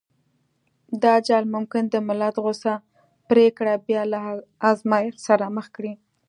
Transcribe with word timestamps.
دا 1.03 1.13
جال 1.27 1.45
ممکن 1.55 1.83
د 1.89 1.95
ملت 2.07 2.35
غوڅه 2.43 2.73
پرېکړه 3.29 3.73
بيا 3.87 4.01
له 4.13 4.19
ازمایښت 4.71 5.19
سره 5.27 5.45
مخ 5.55 5.67
کړي. 5.75 5.93